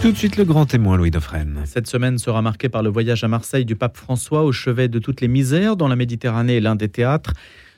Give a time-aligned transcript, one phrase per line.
[0.00, 1.62] Tout de suite le grand témoin Louis Dauphren.
[1.64, 5.00] Cette semaine sera marquée par le voyage à Marseille du pape François au chevet de
[5.00, 7.32] toutes les misères dont la Méditerranée est l'un des théâtres.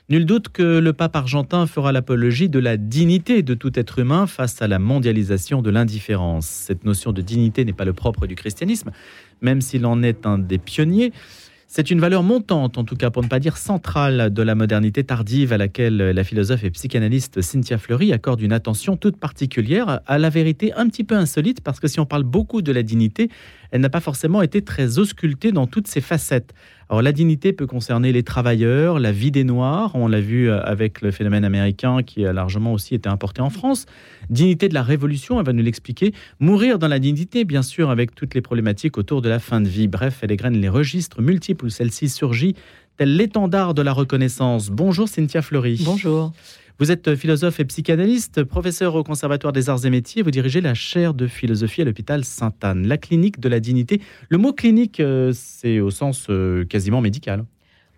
[0.07, 4.27] Nul doute que le pape argentin fera l'apologie de la dignité de tout être humain
[4.27, 6.45] face à la mondialisation de l'indifférence.
[6.45, 8.91] Cette notion de dignité n'est pas le propre du christianisme,
[9.41, 11.13] même s'il en est un des pionniers.
[11.73, 15.05] C'est une valeur montante, en tout cas pour ne pas dire centrale, de la modernité
[15.05, 20.17] tardive à laquelle la philosophe et psychanalyste Cynthia Fleury accorde une attention toute particulière à
[20.17, 23.29] la vérité un petit peu insolite, parce que si on parle beaucoup de la dignité,
[23.71, 26.53] elle n'a pas forcément été très auscultée dans toutes ses facettes.
[26.91, 30.61] Alors la dignité peut concerner les travailleurs, la vie des Noirs, on l'a vu euh,
[30.61, 33.85] avec le phénomène américain qui a largement aussi été importé en France.
[34.29, 36.13] Dignité de la Révolution, elle va nous l'expliquer.
[36.41, 39.69] Mourir dans la dignité, bien sûr, avec toutes les problématiques autour de la fin de
[39.69, 39.87] vie.
[39.87, 42.55] Bref, elle égrène les registres multiples où celle-ci surgit,
[42.97, 44.69] tel l'étendard de la reconnaissance.
[44.69, 45.81] Bonjour Cynthia Fleury.
[45.85, 46.33] Bonjour.
[46.81, 50.23] Vous êtes philosophe et psychanalyste, professeur au Conservatoire des Arts et Métiers.
[50.23, 54.01] Vous dirigez la chaire de philosophie à l'hôpital Sainte-Anne, la clinique de la dignité.
[54.29, 57.45] Le mot clinique, euh, c'est au sens euh, quasiment médical.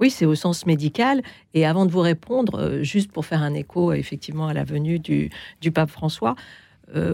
[0.01, 1.21] Oui, c'est au sens médical.
[1.53, 4.99] Et avant de vous répondre, euh, juste pour faire un écho effectivement à la venue
[4.99, 5.31] du,
[5.73, 6.35] pape François,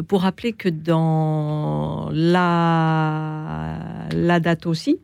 [0.07, 3.77] pour rappeler que dans la
[4.39, 4.97] date aussi,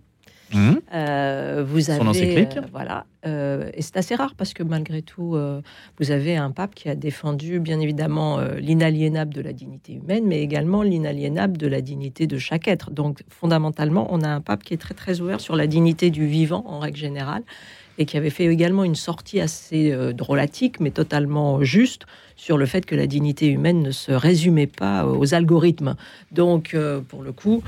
[0.56, 0.80] Mmh.
[0.94, 2.58] Euh, vous avez, Son encyclique.
[2.58, 5.38] euh, voilà, euh, et c'est assez rare parce que malgré tout,
[6.00, 10.42] vous avez un pape qui a défendu bien évidemment l'inaliénable de la dignité humaine, mais
[10.42, 12.92] également l'inaliénable de la dignité de chaque être.
[12.92, 16.26] Donc fondamentalement, on a un pape qui est très très ouvert sur la dignité du
[16.26, 17.44] vivant en règle générale
[17.98, 22.66] et qui avait fait également une sortie assez euh, drôlatique, mais totalement juste, sur le
[22.66, 25.96] fait que la dignité humaine ne se résumait pas aux algorithmes.
[26.32, 27.64] Donc, euh, pour le coup,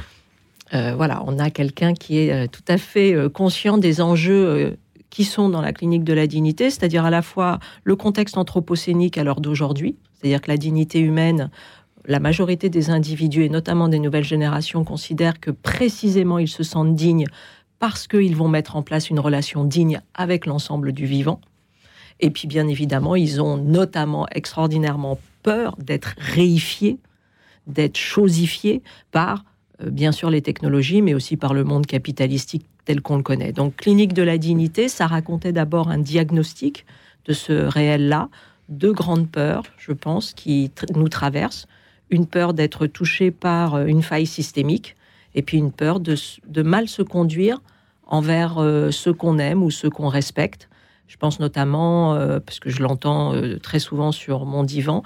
[0.73, 4.77] euh, voilà, on a quelqu'un qui est euh, tout à fait euh, conscient des enjeux
[5.09, 9.17] qui sont dans la clinique de la dignité, c'est-à-dire à la fois le contexte anthropocénique
[9.17, 11.49] à l'heure d'aujourd'hui, c'est-à-dire que la dignité humaine,
[12.05, 16.95] la majorité des individus et notamment des nouvelles générations considèrent que précisément ils se sentent
[16.95, 17.25] dignes
[17.79, 21.39] parce qu'ils vont mettre en place une relation digne avec l'ensemble du vivant.
[22.19, 26.97] Et puis bien évidemment, ils ont notamment extraordinairement peur d'être réifiés,
[27.67, 29.43] d'être chosifiés par
[29.85, 33.51] bien sûr les technologies, mais aussi par le monde capitalistique tel qu'on le connaît.
[33.51, 36.85] Donc, Clinique de la dignité, ça racontait d'abord un diagnostic
[37.25, 38.29] de ce réel-là,
[38.69, 41.67] deux grandes peurs, je pense, qui nous traversent.
[42.09, 44.95] Une peur d'être touché par euh, une faille systémique,
[45.35, 47.61] et puis une peur de, mal se conduire
[48.07, 50.67] envers euh, ceux qu'on aime ou ceux qu'on respecte.
[51.07, 55.03] Je pense notamment, euh, parce que je l'entends euh, très souvent sur mon divan,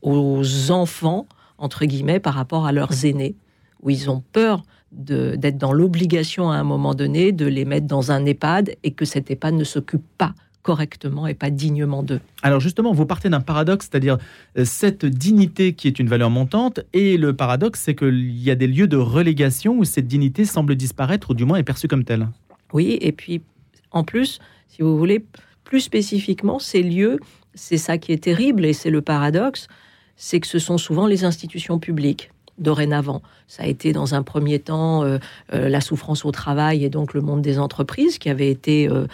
[0.00, 1.26] aux enfants,
[1.58, 3.34] entre guillemets, par rapport à leurs aînés
[3.82, 4.62] où ils ont peur
[4.92, 9.04] d'être dans l'obligation à un moment donné de les mettre dans un EHPAD et que
[9.04, 12.20] cet EHPAD ne s'occupe pas correctement et pas dignement d'eux.
[12.42, 14.18] Alors justement, vous partez d'un paradoxe, c'est-à-dire
[14.56, 18.54] euh, cette dignité qui est une valeur montante, et le paradoxe, c'est qu'il y a
[18.54, 22.04] des lieux de relégation où cette dignité semble disparaître, ou du moins est perçue comme
[22.04, 22.28] telle.
[22.72, 23.42] Oui, et puis
[23.90, 24.38] en plus,
[24.68, 25.24] si vous voulez,
[25.64, 27.18] plus spécifiquement, ces lieux,
[27.54, 29.68] c'est ça qui est terrible et c'est le paradoxe,
[30.16, 32.30] c'est que ce sont souvent les institutions publiques.
[32.62, 35.18] Dorénavant, ça a été dans un premier temps euh,
[35.52, 39.06] euh, la souffrance au travail et donc le monde des entreprises qui avait été, euh,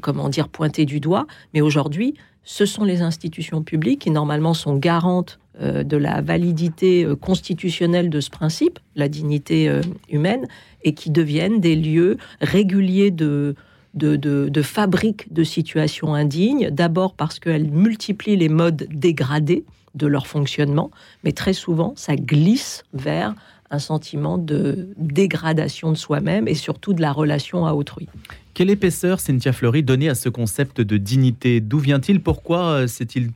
[0.00, 1.26] comment dire, pointé du doigt.
[1.52, 8.10] Mais aujourd'hui, ce sont les institutions publiques qui normalement sont garantes de la validité constitutionnelle
[8.10, 9.70] de ce principe, la dignité
[10.10, 10.48] humaine,
[10.82, 13.54] et qui deviennent des lieux réguliers de,
[13.94, 19.64] de, de, de fabrique de situations indignes, d'abord parce qu'elles multiplient les modes dégradés
[19.94, 20.90] de leur fonctionnement,
[21.22, 23.34] mais très souvent, ça glisse vers
[23.70, 28.08] un sentiment de dégradation de soi-même et surtout de la relation à autrui.
[28.52, 31.60] Quelle épaisseur, Cynthia Fleury, donner à ce concept de dignité?
[31.60, 32.20] D'où vient-il?
[32.20, 33.30] Pourquoi euh, s'est-il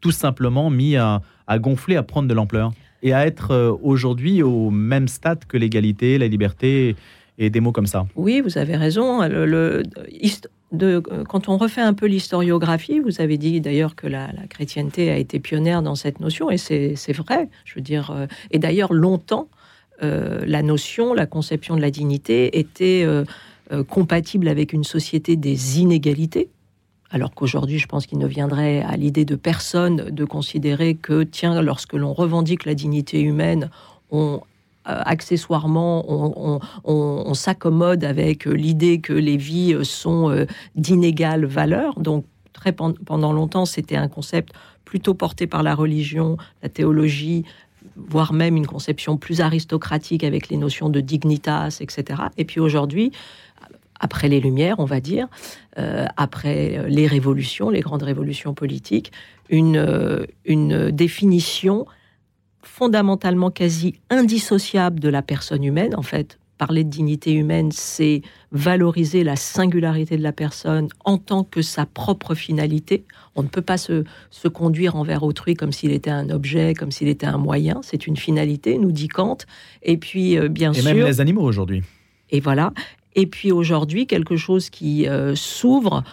[0.00, 2.72] tout simplement mis à, à gonfler, à prendre de l'ampleur?
[3.02, 6.96] Et à être euh, aujourd'hui au même stade que l'égalité, la liberté
[7.38, 9.26] et des mots comme ça Oui, vous avez raison.
[9.26, 9.82] Le,
[10.72, 15.16] de, quand on refait un peu l'historiographie, vous avez dit d'ailleurs que la, chrétienté a
[15.16, 17.48] été pionnière dans cette notion, et c'est vrai.
[17.64, 19.48] Je veux dire, euh, et d'ailleurs longtemps,
[20.02, 23.24] euh, la notion, la conception de la dignité était euh,
[23.72, 26.48] euh, compatible avec une société des inégalités.
[27.10, 31.60] Alors qu'aujourd'hui, je pense qu'il ne viendrait à l'idée de personne de considérer que, tiens,
[31.60, 33.70] lorsque l'on revendique la dignité humaine,
[34.10, 34.38] on euh,
[34.84, 36.04] accessoirement,
[36.84, 41.98] on, s'accommode avec euh, l'idée que les vies euh, sont euh, d'inégale valeur.
[42.00, 44.52] Donc, très pen- pendant longtemps, c'était un concept
[44.84, 47.44] plutôt porté par la religion, la théologie,
[47.96, 52.22] voire même une conception plus aristocratique avec les notions de dignitas, etc.
[52.36, 53.12] Et puis aujourd'hui,
[53.98, 55.28] après les Lumières, on va dire,
[55.78, 59.12] euh, après les révolutions, les grandes révolutions politiques,
[59.48, 61.86] une, euh, une définition
[62.62, 65.94] fondamentalement quasi indissociable de la personne humaine.
[65.96, 68.22] En fait, parler de dignité humaine, c'est
[68.52, 73.04] valoriser la singularité de la personne en tant que sa propre finalité.
[73.34, 74.04] On ne peut pas se,
[74.52, 77.80] conduire envers autrui comme s'il était un objet, comme s'il était un moyen.
[77.82, 79.38] C'est une finalité, nous dit Kant.
[79.82, 80.86] Et puis, euh, bien sûr.
[80.86, 81.82] Et même les animaux aujourd'hui.
[82.30, 82.72] Et voilà.
[83.14, 86.04] Et puis aujourd'hui, quelque chose qui euh, s'ouvre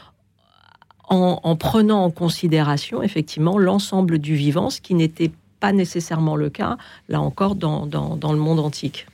[1.09, 6.77] en, prenant en considération effectivement l'ensemble du vivant, ce qui n'était pas nécessairement le cas,
[7.07, 9.05] là encore, dans, le monde antique.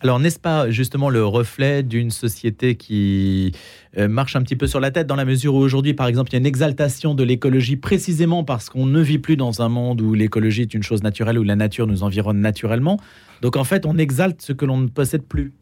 [0.00, 3.52] Alors, n'est-ce pas justement le reflet d'une société qui
[3.96, 6.30] euh, marche un petit peu sur la tête dans la mesure où aujourd'hui, par exemple,
[6.30, 9.68] il y a une exaltation de l'écologie précisément parce qu'on ne vit plus dans un
[9.68, 13.00] monde où l'écologie est une chose naturelle, où la nature nous environne naturellement.
[13.42, 15.52] Donc, en fait, on exalte ce que l'on ne possède plus.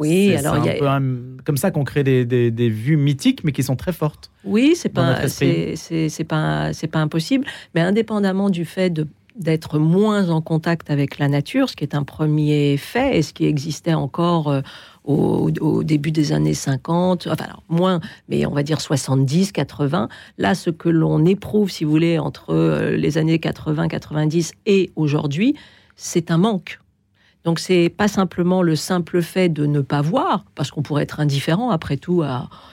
[0.00, 1.00] Oui, alors il y a
[1.44, 4.30] comme ça qu'on crée des, vues mythiques, mais qui sont très fortes.
[4.44, 7.44] Oui, c'est pas c'est pas c'est pas impossible,
[7.74, 8.90] mais indépendamment du fait
[9.40, 13.32] d'être moins en contact avec la nature, ce qui est un premier fait et ce
[13.32, 14.60] qui existait encore euh,
[15.04, 20.08] au, début des années 50, enfin moins, mais on va dire 70, 80.
[20.38, 24.92] Là, ce que l'on éprouve, si vous voulez, entre euh, les années 80, 90 et
[24.94, 25.56] aujourd'hui,
[25.96, 26.78] c'est un manque.
[27.44, 31.20] Donc c'est pas simplement le simple fait de ne pas voir, parce qu'on pourrait être
[31.20, 32.22] indifférent après tout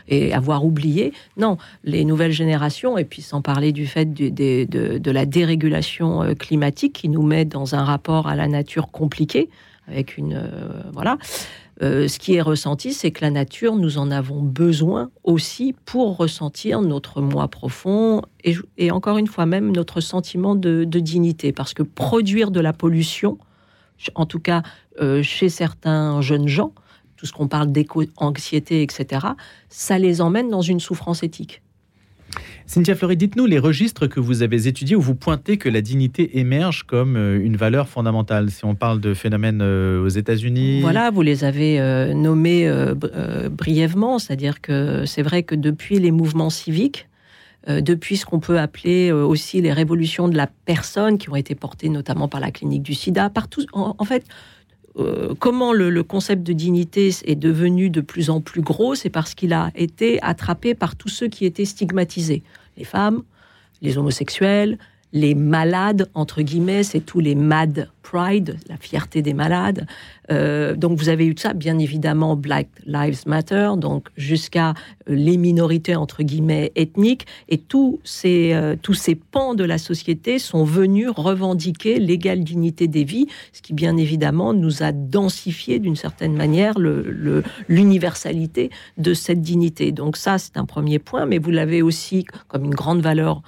[0.08, 1.14] et avoir oublié.
[1.38, 6.94] Non, les nouvelles générations, et puis sans parler du fait de, la dérégulation euh, climatique
[6.94, 9.50] qui nous met dans un rapport à la nature compliqué,
[9.88, 11.18] avec une euh, voilà.
[11.84, 16.18] Euh, ce qui est ressenti, c'est que la nature, nous en avons besoin aussi pour
[16.18, 18.24] ressentir notre moi profond
[18.78, 23.38] et, encore une fois même notre sentiment de dignité, parce que produire de la pollution,
[24.16, 24.64] en tout cas
[25.02, 26.74] euh, chez certains jeunes gens,
[27.16, 29.28] tout ce qu'on parle d'éco-anxiété, etc.,
[29.70, 31.62] ça les emmène dans une souffrance éthique.
[32.66, 36.38] Cynthia Fleury, dites-nous les registres que vous avez étudiés où vous pointez que la dignité
[36.38, 38.52] émerge comme euh, une valeur fondamentale.
[38.52, 40.82] Si on parle de phénomènes euh, aux États-Unis.
[40.82, 41.80] Voilà, vous les avez
[42.14, 42.70] nommés
[43.50, 47.07] brièvement, c'est-à-dire que c'est vrai que depuis les mouvements civiques,
[47.68, 51.54] depuis ce qu'on peut appeler euh, aussi les révolutions de la personne qui ont été
[51.54, 53.66] portées notamment par la clinique du sida, partout.
[53.74, 54.26] En, fait,
[54.98, 59.34] euh, comment le, concept de dignité est devenu de plus en plus gros, c'est parce
[59.34, 62.42] qu'il a été attrapé par tous ceux qui étaient stigmatisés.
[62.78, 63.24] Les femmes,
[63.82, 64.78] les homosexuels,
[65.14, 69.86] les malades, entre guillemets, c'est tous les mad pride, la fierté des malades.
[70.32, 74.74] Euh, donc vous avez eu ça, bien évidemment, Black Lives Matter, donc jusqu'à euh,
[75.16, 77.26] les minorités, entre guillemets, ethniques.
[77.50, 82.88] Et tous ces, euh, tous ces pans de la société sont venus revendiquer l'égale dignité
[82.88, 86.76] des vies, ce qui, bien évidemment, nous a densifié d'une certaine manière
[87.68, 89.92] l'universalité de cette dignité.
[89.92, 93.42] Donc ça, c'est un premier point, mais vous l'avez aussi comme une grande valeur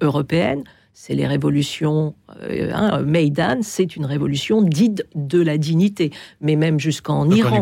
[0.00, 0.62] européenne
[0.98, 2.14] c'est les révolutions.
[2.42, 6.10] Euh, hein, Maïdan, c'est une révolution dite de la dignité,
[6.40, 7.60] mais même jusqu'en Iran,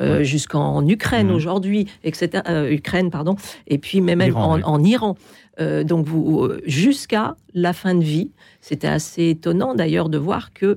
[0.00, 1.34] euh, jusqu'en Ukraine mhm.
[1.34, 2.44] aujourd'hui, etc.
[2.48, 3.34] Euh, Ukraine, pardon,
[3.66, 5.16] et puis même, en, Iran.
[5.58, 8.30] donc vous, jusqu'à la fin de vie,
[8.60, 10.76] c'était assez étonnant d'ailleurs de voir que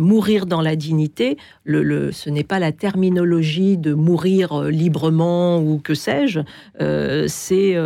[0.00, 5.94] mourir dans la dignité, le, ce n'est pas la terminologie de mourir librement ou que
[5.94, 6.40] sais-je,
[7.28, 7.76] c'est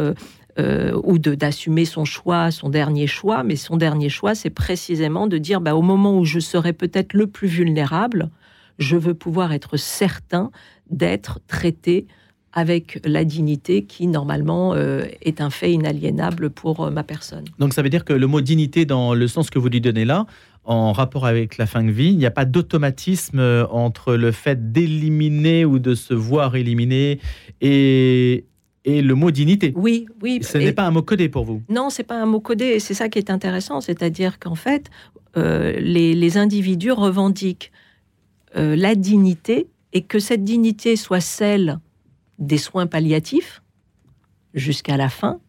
[0.58, 3.43] euh, ou d'assumer son choix, son dernier choix.
[3.43, 7.14] Mais son dernier choix, c'est précisément de dire, bah, au moment où je serai peut-être
[7.14, 8.28] le plus vulnérable,
[8.78, 10.50] je veux pouvoir être certain
[10.91, 12.06] d'être traité
[12.53, 17.44] avec la dignité qui, normalement, euh, est un fait inaliénable pour euh, ma personne.
[17.58, 20.05] Donc ça veut dire que le mot dignité, dans le sens que vous lui donnez
[20.05, 20.26] là,
[20.65, 24.70] en rapport avec la fin de vie, il n'y a pas d'automatisme entre le fait
[24.70, 27.20] d'éliminer ou de se voir éliminer
[27.62, 28.44] et,
[28.84, 29.72] et le mot dignité.
[29.77, 30.41] Oui, oui.
[30.43, 31.62] Ce n'est pas un mot codé pour vous.
[31.69, 32.67] Non, c'est pas un mot codé.
[32.67, 34.91] Et c'est ça qui est intéressant, c'est-à-dire qu'en fait,
[35.36, 37.72] euh, les, individus revendiquent
[38.56, 41.79] euh, la dignité et que cette dignité soit celle
[42.39, 43.62] des soins palliatifs
[44.55, 45.41] jusqu'à la fin,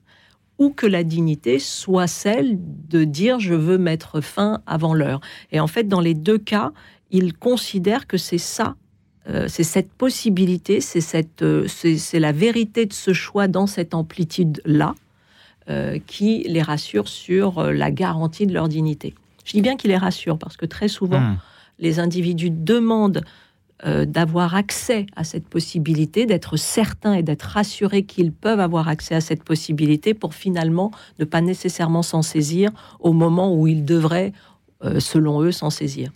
[0.59, 5.19] ou que la dignité soit celle de dire je veux mettre fin avant l'heure.
[5.51, 6.71] Et en fait, dans les deux cas,
[7.09, 8.75] ils considèrent que c'est ça
[9.29, 10.79] euh, c'est cette possibilité,
[11.41, 14.95] euh, c'est la vérité de ce choix dans cette amplitude-là
[15.69, 19.15] euh, qui les rassure sur la garantie de leur dignité.
[19.45, 21.37] Je dis bien qu'il les rassure parce que très souvent, hmm.
[21.79, 23.23] les individus demandent
[24.05, 29.19] d'avoir accès à cette possibilité, d'être certains et d'être rassurés qu'ils peuvent avoir accès à
[29.19, 34.31] cette possibilité pour finalement ne pas nécessairement s'en saisir au moment où ils devraient,
[34.99, 36.13] selon eux, s'en saisir.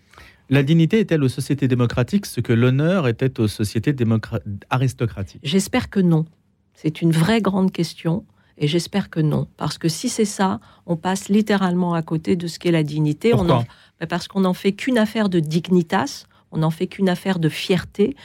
[0.50, 3.94] La dignité est-elle aux sociétés démocratiques ce que l'honneur était aux sociétés
[4.70, 5.42] aristocratiques?
[5.44, 6.26] J'espère que non.
[6.74, 8.26] C'est une vraie grande question.
[8.58, 9.48] Et j'espère que non.
[9.58, 13.32] Parce que si c'est ça, on passe littéralement à côté de ce qu'est la dignité.
[13.32, 13.66] Pourquoi?
[14.00, 17.50] Ben Parce qu'on n'en fait qu'une affaire de dignitas, on n'en fait qu'une affaire de
[17.50, 18.16] fierté,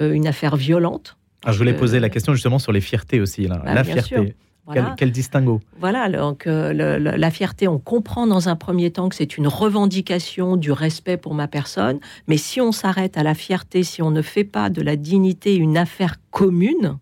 [0.00, 1.16] euh, une affaire violente.
[1.44, 3.46] Ah, je voulais poser la question justement sur les fiertés aussi.
[3.46, 3.62] Là.
[3.64, 4.02] Bah, la fierté.
[4.02, 4.26] sûr.
[4.72, 4.96] Quel, Voilà.
[4.98, 9.08] quel distinguo Voilà, donc euh, le- le- la fierté, on comprend dans un premier temps
[9.08, 13.34] que c'est une revendication du respect pour ma personne, mais si on s'arrête à la
[13.34, 16.98] fierté, si on ne fait pas de la dignité une affaire commune,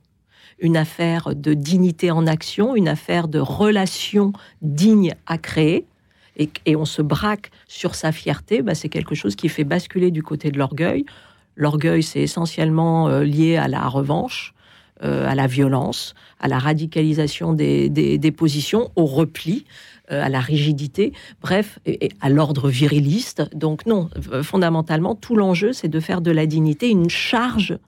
[0.60, 4.32] une affaire de dignité en action, une affaire de relation
[4.62, 5.86] digne à créer,
[6.38, 10.10] et, et on se braque sur sa fierté, bah, c'est quelque chose qui fait basculer
[10.10, 11.04] du côté de l'orgueil.
[11.56, 14.52] L'orgueil, c'est essentiellement euh, lié à la revanche,
[15.00, 19.64] à la violence, à la radicalisation des, des- positions, au repli,
[20.10, 21.12] euh, à la rigidité,
[21.42, 23.42] bref, et, à l'ordre viriliste.
[23.54, 27.78] Donc non, euh, fondamentalement, tout l'enjeu, c'est de faire de la dignité une charge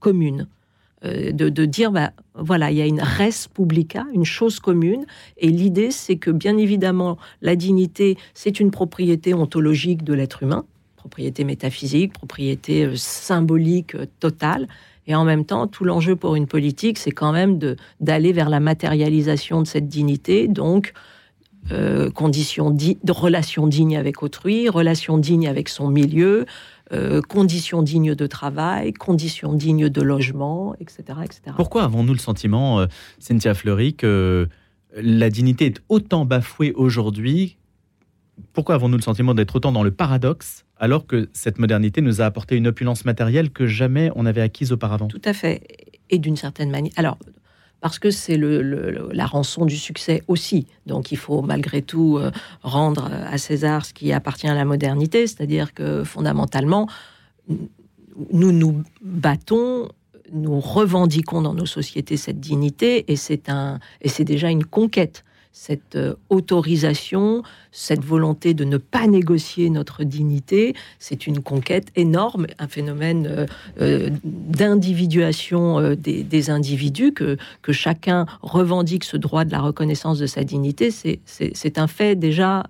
[0.00, 0.46] commune.
[1.04, 5.04] Euh, de, de dire, bah, voilà, il y a une res publica, une chose commune,
[5.38, 10.64] et l'idée, c'est que bien évidemment, la dignité, c'est une propriété ontologique de l'être humain,
[10.96, 14.66] propriété métaphysique, propriété euh, symbolique euh, totale,
[15.06, 17.58] et en même temps, tout l'enjeu pour une politique, c'est quand même
[18.00, 20.92] d'aller vers la matérialisation de cette dignité, donc
[21.72, 26.44] euh, conditions di- de relations dignes avec autrui, relations dignes avec son milieu,
[26.92, 31.02] euh, conditions dignes de travail, conditions dignes de logement, etc.
[31.24, 31.40] etc.
[31.56, 32.86] Pourquoi avons-nous le sentiment, euh,
[33.18, 34.48] Cynthia Fleury, que
[34.96, 37.56] la dignité est autant bafouée aujourd'hui?
[38.52, 40.63] Pourquoi avons-nous le sentiment d'être autant dans le paradoxe?
[40.78, 44.72] Alors que cette modernité nous a apporté une opulence matérielle que jamais on n'avait acquise
[44.72, 45.62] auparavant Tout à fait.
[46.10, 46.92] Et d'une certaine manière.
[46.96, 47.18] Alors,
[47.80, 50.66] parce que c'est le, la rançon du succès aussi.
[50.86, 52.30] Donc, il faut malgré tout euh,
[52.62, 56.88] rendre à César ce qui appartient à la modernité, c'est-à-dire que fondamentalement,
[58.32, 59.90] nous nous battons,
[60.32, 65.24] nous revendiquons dans nos sociétés cette dignité, et c'est déjà une conquête.
[65.56, 72.48] Cette euh, autorisation, cette volonté de ne pas négocier notre dignité, c'est une conquête énorme,
[72.58, 73.46] un phénomène euh,
[73.80, 77.36] euh, d'individuation des, individus, que,
[77.70, 82.64] chacun revendique ce droit de la reconnaissance de sa dignité, c'est- un fait déjà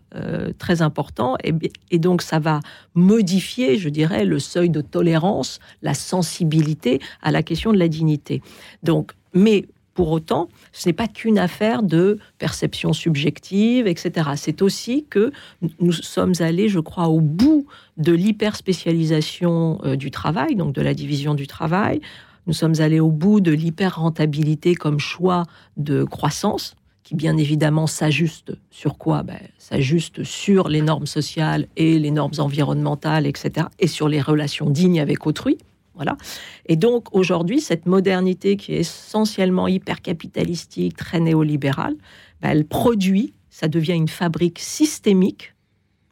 [0.59, 1.37] très important.
[1.43, 1.55] Et,
[1.91, 2.61] et donc ça va
[2.95, 8.43] modifier, je dirais, le seuil de tolérance, la sensibilité à la question de la dignité.
[8.83, 9.65] Donc, mais
[9.95, 14.31] pour autant, ce n'est pas qu'une affaire de perception subjective, etc.
[14.37, 15.33] C'est aussi que
[15.81, 20.95] nous sommes allés, je crois, au bout de l'hyperspécialisation euh, du travail, donc de la
[20.95, 22.01] division du travail.
[22.47, 25.45] Nous sommes allés au bout de l'hyper-rentabilité comme choix
[25.77, 26.75] de croissance,
[27.05, 29.23] qui bien évidemment s'ajuste sur quoi?
[29.23, 33.69] Ben, S'ajuste sur les normes sociales et les normes environnementales, etc.
[33.79, 35.59] Et sur les relations dignes avec autrui.
[35.95, 36.17] Voilà.
[36.67, 41.95] Et donc aujourd'hui, cette modernité qui est essentiellement hyper-capitalistique, très néolibérale,
[42.43, 45.55] ben, elle produit, ça devient une fabrique systémique.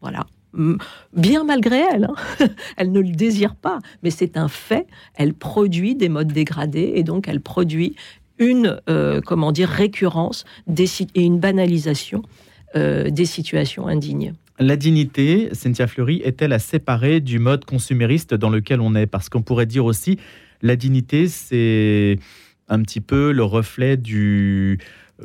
[0.01, 0.27] Voilà.
[1.15, 2.47] Bien malgré elle, hein.
[2.77, 4.87] elle ne le désire pas, mais c'est un fait.
[5.15, 7.97] Elle produit des modes dégradés et donc elle produit
[8.39, 10.45] une, euh, comment dire, récurrence
[10.77, 12.23] et une banalisation
[12.77, 14.35] euh, des situations indignes.
[14.59, 19.07] La dignité, Cynthia Fleury, est-elle à séparer du mode consumériste dans lequel on est?
[19.07, 20.19] Parce qu'on pourrait dire aussi,
[20.61, 22.19] la dignité, c'est
[22.69, 24.79] un petit peu le reflet du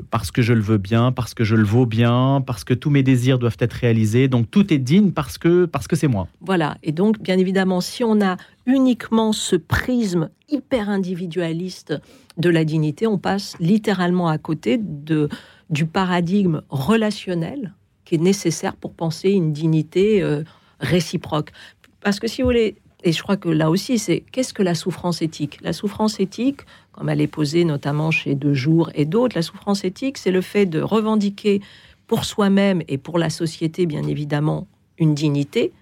[0.09, 2.89] parce que je le veux bien, parce que je le vaux bien, parce que tous
[2.89, 4.27] mes désirs doivent être réalisés.
[4.27, 6.27] Donc tout est digne parce que parce que c'est moi.
[6.41, 6.77] Voilà.
[6.83, 11.95] Et donc, bien évidemment, si on a uniquement ce prisme hyper individualiste
[12.37, 15.29] de la dignité, on passe littéralement à côté de,
[15.69, 17.73] du paradigme relationnel
[18.07, 20.43] qui est nécessaire pour penser une dignité euh,
[20.79, 21.51] réciproque.
[21.99, 24.75] Parce que si vous voulez, et je crois que là aussi, c'est qu'est-ce que la
[24.75, 25.59] souffrance éthique?
[25.61, 26.61] La souffrance éthique,
[26.93, 30.39] comme elle est posée notamment chez De Jour et d'autres, la souffrance éthique, c'est le
[30.39, 31.61] fait de revendiquer
[32.07, 35.73] pour soi-même et pour la société, bien évidemment, une dignité,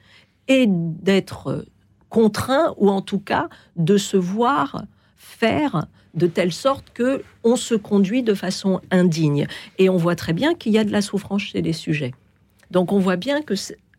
[0.48, 1.64] et d'être
[2.10, 7.76] contraint, ou en tout cas de se voir faire de telle sorte que on se
[7.76, 9.48] conduit de façon indigne.
[9.78, 12.14] Et on voit très bien qu'il y a de la souffrance chez les sujets.
[12.72, 13.54] Donc on voit bien que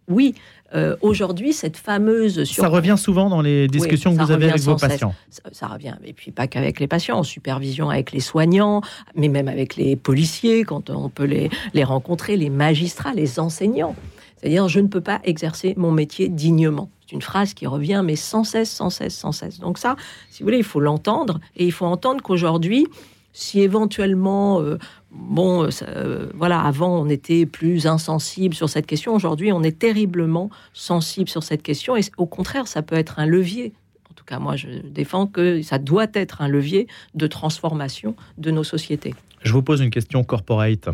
[0.08, 0.34] oui,
[0.74, 4.62] euh, aujourd'hui cette fameuse sur Ça revient souvent dans les discussions que vous avez avec
[4.62, 5.14] vos patients.
[5.30, 8.82] ça, ça revient, et puis pas qu'avec les patients, en supervision avec les soignants,
[9.14, 13.94] mais même avec les policiers, quand on peut les, les rencontrer, les magistrats, les enseignants.
[14.36, 16.90] C'est-à-dire, je ne peux pas exercer mon métier dignement.
[17.06, 19.60] C'est une phrase qui revient, mais sans cesse, sans cesse, sans cesse.
[19.60, 19.96] Donc ça,
[20.30, 22.86] si vous voulez, il faut l'entendre, et il faut entendre qu'aujourd'hui,
[23.32, 24.78] si éventuellement, euh,
[25.10, 29.78] bon, euh, euh, voilà, avant on était plus insensible sur cette question, aujourd'hui on est
[29.78, 33.74] terriblement sensible sur cette question, et au contraire, ça peut être un levier.
[34.10, 38.50] En tout cas, moi, je défends que ça doit être un levier de transformation de
[38.50, 39.14] nos sociétés.
[39.42, 40.88] Je vous pose une question corporate.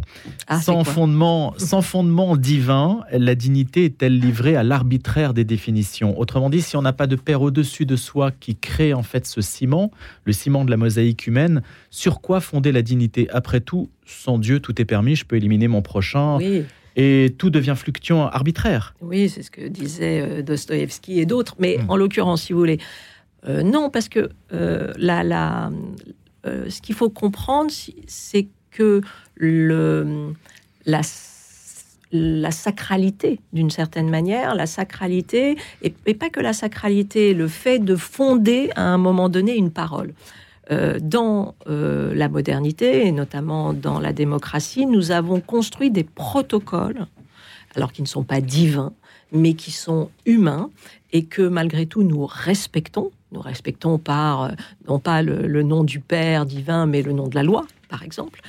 [0.47, 6.19] Ah, sans, fondement, sans fondement divin, la dignité est-elle livrée à l'arbitraire des définitions?
[6.19, 9.27] Autrement dit, si on n'a pas de père au-dessus de soi qui crée en fait
[9.27, 9.91] ce ciment,
[10.25, 13.29] le ciment de la mosaïque humaine, sur quoi fonder la dignité?
[13.31, 16.39] Après tout, sans Dieu, tout est permis, je peux éliminer mon prochain.
[16.95, 18.95] Et tout devient fluctuant, arbitraire.
[19.01, 21.55] Oui, c'est ce que disait euh, Dostoïevski et d'autres.
[21.59, 21.91] Mais hmm.
[21.91, 22.79] en l'occurrence, si vous voulez,
[23.49, 25.71] euh, non, parce que euh, la, la,
[26.47, 27.71] euh, ce qu'il faut comprendre,
[28.07, 29.01] c'est que
[30.87, 31.03] la
[32.51, 38.71] sacralité, d'une certaine manière, la sacralité, et, pas que la sacralité, le fait de fonder
[38.77, 40.15] à un moment donné une parole.
[40.71, 47.07] Euh, dans euh, la modernité, et notamment dans la démocratie, nous avons construit des protocoles,
[47.75, 48.93] alors qui ne sont pas divins,
[49.33, 50.71] mais qui sont humains,
[51.13, 54.51] et que malgré tout nous respectons, nous respectons par, euh,
[54.89, 58.41] non pas le, nom du Père divin, mais le nom de la loi, par exemple.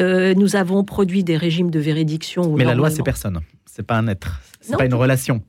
[0.00, 2.54] Euh, nous avons produit des régimes de véridiction.
[2.56, 3.40] Mais la loi, c'est personne.
[3.64, 4.40] C'est pas un être.
[4.60, 5.42] C'est pas une relation.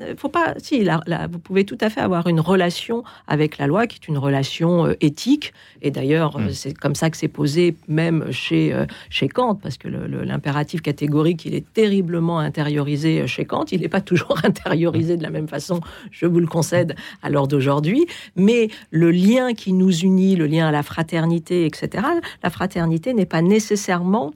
[0.00, 0.54] Euh, faut pas.
[0.58, 4.08] Si, là, vous pouvez tout à fait avoir une relation avec la loi qui est
[4.08, 5.52] une relation euh, éthique.
[5.82, 6.52] Et d'ailleurs, euh, mm.
[6.52, 8.74] c'est comme ça que c'est posé même chez,
[9.10, 13.64] chez Kant, parce que l'impératif catégorique, il est terriblement intériorisé chez Kant.
[13.72, 15.80] Il n'est pas toujours intériorisé de la même façon,
[16.10, 18.06] je vous le concède, à l'heure d'aujourd'hui.
[18.36, 22.06] Mais le lien qui nous unit, le lien à la fraternité, etc.,
[22.42, 24.32] la fraternité n'est pas nécessairement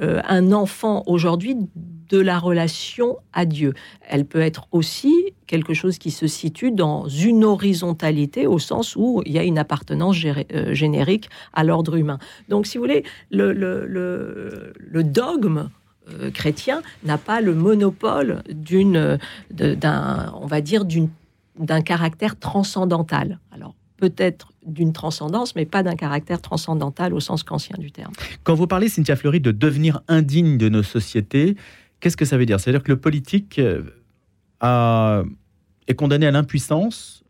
[0.00, 1.56] un enfant aujourd'hui
[2.08, 3.74] de la relation à Dieu.
[4.08, 5.14] Elle peut être aussi
[5.46, 9.58] quelque chose qui se situe dans une horizontalité au sens où il y a une
[9.58, 12.18] appartenance euh, générique à l'ordre humain.
[12.48, 15.70] Donc, si vous voulez, le, dogme
[16.10, 19.18] euh, chrétien n'a pas le monopole d'une,
[19.50, 20.84] d'un, on va dire,
[21.58, 23.38] d'un caractère transcendantal.
[23.52, 28.12] Alors, peut-être d'une transcendance, mais pas d'un caractère transcendantal au sens kantien du terme.
[28.42, 31.56] Quand vous parlez, Cynthia Fleury, de devenir indigne de nos sociétés,
[32.04, 32.60] Qu'est-ce que ça veut dire?
[32.60, 35.24] C'est-à-dire que le politique euh,
[35.86, 37.24] est condamné à l'impuissance?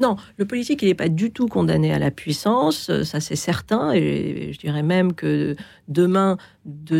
[0.00, 3.36] Non, le politique, il n'est pas du tout condamné à la puissance, euh, ça c'est
[3.36, 5.54] certain, et je dirais même que
[5.86, 6.98] demain, de,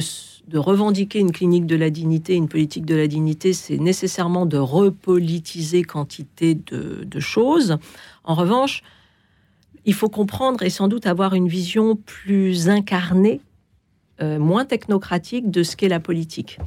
[0.55, 5.83] revendiquer une clinique de la dignité, une politique de la dignité, c'est nécessairement de repolitiser
[5.83, 7.79] quantité de choses.
[8.23, 8.85] En revanche,
[9.85, 13.41] il faut comprendre et sans doute avoir une vision plus incarnée
[14.23, 16.59] euh, moins technocratique de ce qu'est la politique.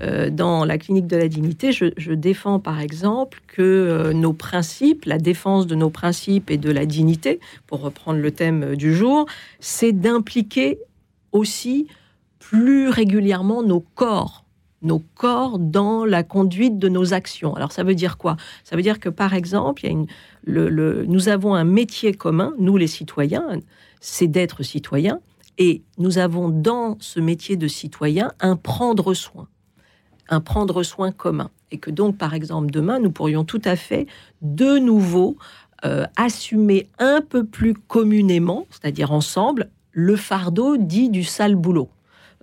[0.00, 5.04] Euh, dans la clinique de la dignité, je, défends par exemple que euh, nos principes,
[5.06, 9.26] la défense de nos principes et de la dignité, pour reprendre le thème du jour,
[9.58, 10.78] c'est d'impliquer
[11.32, 11.88] aussi
[12.38, 14.44] plus régulièrement nos corps
[14.82, 17.54] nos corps dans la conduite de nos actions.
[17.54, 18.38] Alors ça veut dire quoi?
[18.64, 19.86] Ça veut dire que par exemple,
[20.46, 23.60] nous avons un métier commun, nous les citoyens,
[24.00, 25.20] c'est d'être citoyens,
[25.58, 29.48] et nous avons dans ce métier de citoyen un prendre soin,
[30.28, 31.50] un prendre soin commun.
[31.70, 34.06] Et que donc, par exemple, demain, nous pourrions tout à fait
[34.42, 35.36] de nouveau
[35.84, 41.88] euh, assumer un peu plus communément, c'est-à-dire ensemble, le fardeau dit du sale boulot.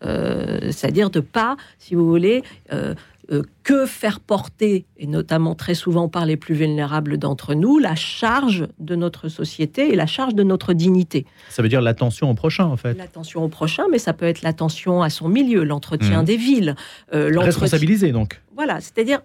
[0.03, 2.93] Euh, c'est-à-dire de pas, si vous voulez, euh,
[3.31, 7.95] euh, que faire porter, et notamment très souvent par les plus vulnérables d'entre nous, la
[7.95, 11.25] charge de notre société et la charge de notre dignité.
[11.49, 12.93] Ça veut dire l'attention au prochain, en fait.
[12.93, 16.25] L'attention au prochain, mais ça peut être l'attention à son milieu, l'entretien mmh.
[16.25, 16.75] des villes.
[17.13, 18.41] Euh, Responsabiliser, donc.
[18.55, 19.19] Voilà, c'est-à-dire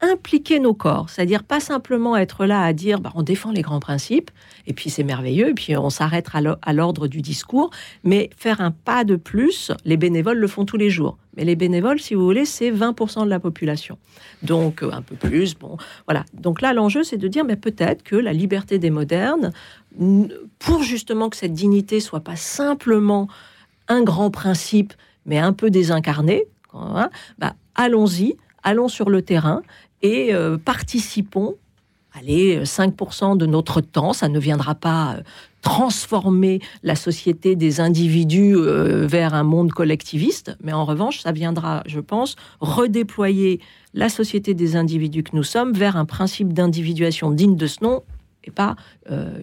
[0.00, 3.80] impliquer nos corps, c'est-à-dire pas simplement être là à dire bah, on défend les grands
[3.80, 4.30] principes,
[4.66, 7.70] et puis c'est merveilleux, et puis on s'arrêtera à l'ordre du discours,
[8.04, 11.18] mais faire un pas de plus, les bénévoles le font tous les jours.
[11.36, 13.98] Mais les bénévoles, si vous voulez, c'est 20% de la population.
[14.42, 16.24] Donc euh, un peu plus, bon, voilà.
[16.34, 19.52] Donc là, l'enjeu, c'est de dire, mais peut-être que la liberté des modernes,
[20.58, 23.28] pour justement que cette dignité soit pas simplement
[23.88, 24.94] un grand principe,
[25.26, 29.62] mais un peu désincarné, hein, bah, allons-y, allons sur le terrain
[30.02, 31.56] et euh, participons.
[32.12, 35.22] Allez, 5% de notre temps, ça ne viendra pas euh,
[35.62, 41.84] transformer la société des individus euh, vers un monde collectiviste, mais en revanche, ça viendra,
[41.86, 43.60] je pense, redéployer
[43.94, 48.02] la société des individus que nous sommes vers un principe d'individuation digne de ce nom
[48.42, 48.74] et pas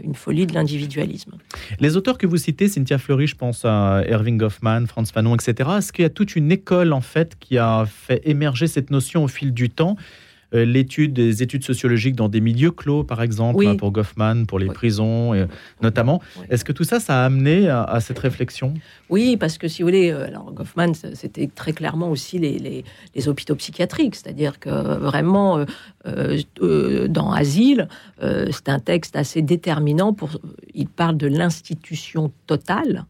[0.03, 1.33] une folie de l'individualisme.
[1.79, 5.69] Les auteurs que vous citez, Cynthia Fleury, je pense à Irving Goffman, Franz Fanon, etc.,
[5.77, 9.23] est-ce qu'il y a toute une école en fait qui a fait émerger cette notion
[9.23, 9.97] au fil du temps?
[9.97, 10.26] euh,
[10.65, 14.67] l'étude des études sociologiques dans des milieux clos, par exemple, hein, pour Goffman, pour les
[14.67, 15.33] prisons,
[15.81, 16.21] notamment.
[16.49, 18.73] Est-ce que tout ça, ça a amené à, cette réflexion?
[19.09, 22.83] Oui, parce que si vous voulez, euh, alors Goffman, c'était très clairement aussi les,
[23.27, 25.65] hôpitaux psychiatriques, c'est-à-dire que vraiment,
[26.05, 27.87] euh, dans Asile,
[28.21, 30.13] c'est un texte assez déterminant.
[30.13, 30.39] Pour,
[30.73, 33.05] il parle de l'institution totale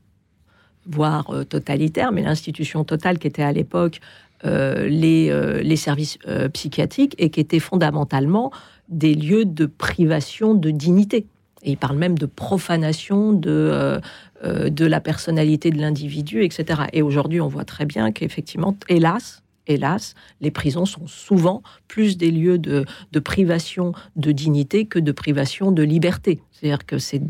[0.89, 3.99] voire totalitaire, mais l'institution totale qui était à l'époque
[4.43, 6.17] les, les services
[6.53, 8.51] psychiatriques et qui était fondamentalement
[8.89, 11.25] des lieux de privation de dignité.
[11.63, 13.99] Et il parle même de profanation de
[14.43, 16.83] la personnalité de l'individu, etc.
[16.93, 22.31] Et aujourd'hui, on voit très bien qu'effectivement, hélas, hélas, les prisons sont souvent plus des
[22.31, 22.85] lieux de,
[23.19, 26.41] privation de dignité que de privation de liberté.
[26.51, 27.21] C'est-à-dire que c'est,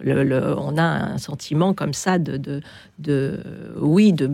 [0.00, 2.60] le, on a un sentiment comme ça de,
[2.98, 3.40] de,
[3.80, 4.28] oui, de,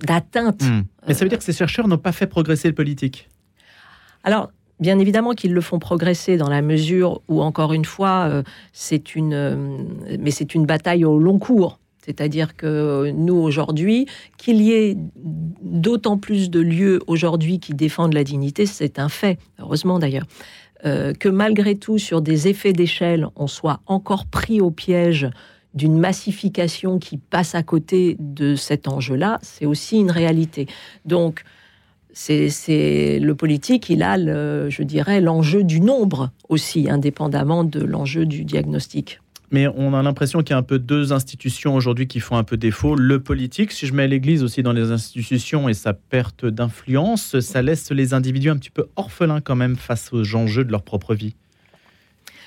[0.00, 0.62] d'atteinte.
[0.62, 0.82] Hmm.
[1.06, 3.28] Mais ça veut dire que ces chercheurs n'ont pas fait progresser le politique.
[4.24, 4.50] Alors,
[4.82, 9.14] Bien évidemment qu'ils le font progresser dans la mesure où, encore une fois, euh, c'est
[9.14, 9.78] une, euh,
[10.18, 11.78] mais c'est une bataille au long cours.
[12.04, 14.96] C'est-à-dire que nous, aujourd'hui, qu'il y ait
[15.62, 20.26] d'autant plus de lieux aujourd'hui qui défendent la dignité, c'est un fait, heureusement d'ailleurs.
[20.84, 25.30] Euh, que malgré tout, sur des effets d'échelle, on soit encore pris au piège
[25.74, 30.66] d'une massification qui passe à côté de cet enjeu-là, c'est aussi une réalité.
[31.04, 31.44] Donc,
[32.12, 34.18] c'est le politique, il a,
[34.68, 39.21] je dirais, l'enjeu du nombre aussi, indépendamment de l'enjeu du diagnostic
[39.52, 42.42] mais on a l'impression qu'il y a un peu deux institutions aujourd'hui qui font un
[42.42, 42.96] peu défaut.
[42.96, 47.60] Le politique, si je mets l'Église aussi dans les institutions et sa perte d'influence, ça
[47.60, 51.14] laisse les individus un petit peu orphelins quand même face aux enjeux de leur propre
[51.14, 51.34] vie.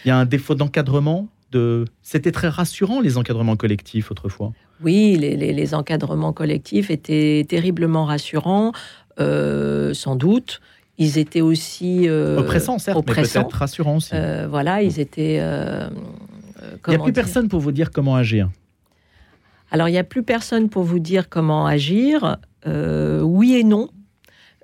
[0.04, 1.28] Il y a un défaut d'encadrement.
[1.52, 1.86] De...
[2.02, 4.52] C'était très rassurant les encadrements collectifs autrefois.
[4.84, 8.74] Oui, les, encadrements collectifs étaient terriblement rassurants,
[9.20, 10.60] euh, sans doute.
[10.98, 14.12] Ils étaient aussi euh, oppressants, certes, mais peut-être rassurants aussi.
[14.14, 15.40] Euh, voilà, ils étaient
[16.88, 18.50] il n'y a plus personne pour vous dire comment agir.
[19.72, 22.38] Alors, il n'y a plus personne pour vous dire comment agir.
[22.68, 23.90] Euh, oui et non.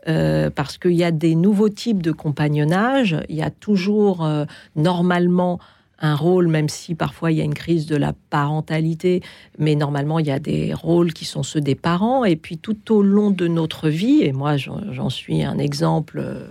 [0.08, 3.18] Euh, parce qu'il y a des nouveaux types de compagnonnage.
[3.30, 5.60] Il y a toujours euh, normalement
[6.00, 9.22] un rôle, même si parfois il y a une crise de la parentalité,
[9.60, 12.26] mais normalement il y a des rôles qui sont ceux des parents.
[12.26, 16.48] Et puis tout au long de notre vie, et moi j'en suis un exemple euh,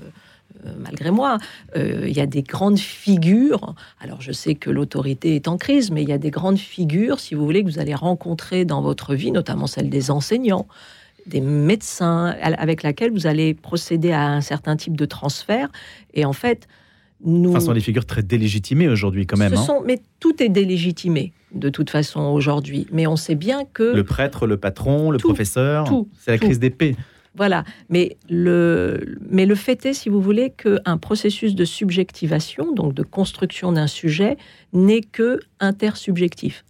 [0.79, 1.39] malgré moi.
[1.77, 3.75] Euh, il y a des grandes figures.
[4.01, 7.21] Alors, je sais que l'autorité est en crise, mais il y a des grandes figures,
[7.21, 10.67] si vous voulez, que vous allez rencontrer dans votre vie, notamment celle des enseignants,
[11.27, 15.69] des médecins, avec laquelle vous allez procéder à un certain type de transfert.
[16.15, 16.67] Et en fait,
[17.25, 17.51] nous.
[17.51, 19.55] Enfin, ce sont des figures très délégitimées aujourd'hui, quand même.
[19.55, 19.65] Ce hein.
[19.65, 19.83] sont...
[19.85, 22.87] Mais tout est délégitimé, de toute façon, aujourd'hui.
[22.93, 23.95] Mais on sait bien que.
[23.95, 25.87] Le prêtre, le patron, le professeur.
[26.19, 26.97] C'est la crise d'épée.
[27.37, 32.93] Voilà, mais le, mais le fait est, si vous voulez, qu'un processus de subjectivation, donc
[32.93, 34.37] de construction d'un sujet,
[34.73, 36.65] n'est que intersubjectif.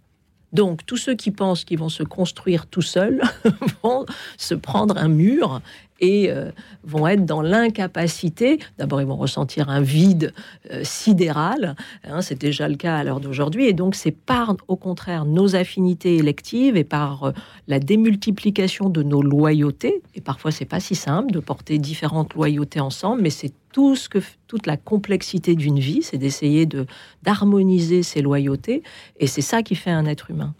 [0.53, 3.21] Donc, tous ceux qui pensent qu'ils vont se construire tout seuls
[3.83, 4.05] vont
[4.37, 5.61] se prendre un mur
[6.01, 6.51] et euh,
[6.83, 8.59] vont être dans l'incapacité.
[8.77, 10.33] D'abord, ils vont ressentir un vide
[10.71, 11.75] euh, sidéral.
[12.03, 13.67] Hein, c'est déjà le cas à l'heure d'aujourd'hui.
[13.67, 17.31] Et donc, c'est par, au contraire, nos affinités électives et par euh,
[17.67, 20.01] la démultiplication de nos loyautés.
[20.15, 24.09] Et parfois, c'est pas si simple de porter différentes loyautés ensemble, mais c'est tout ce
[24.09, 26.85] que, toute la complexité d'une vie, c'est d'essayer de
[27.23, 28.83] d'harmoniser ces loyautés,
[29.19, 30.53] et c'est ça qui fait un être humain.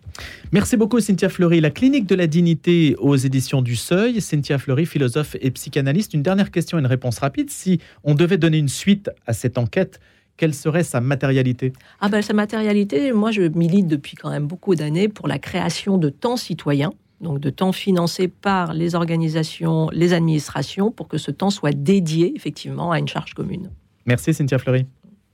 [0.52, 1.62] Merci beaucoup Cynthia Fleury.
[1.62, 4.22] La clinique de la dignité aux éditions du Seuil.
[4.22, 6.14] Cynthia Fleury, philosophe et psychanalyste.
[6.14, 7.50] Une dernière question et une réponse rapide.
[7.50, 10.00] Si on devait donner une suite à cette enquête,
[10.38, 11.74] quelle serait sa matérialité?
[12.00, 15.98] Ah ben sa matérialité, moi je milite depuis quand même beaucoup d'années pour la création
[15.98, 21.32] de temps citoyens donc de temps financé par les organisations, les administrations, pour que ce
[21.32, 23.70] temps soit dédié effectivement à une charge commune.
[24.06, 24.86] Merci Cynthia Fleury.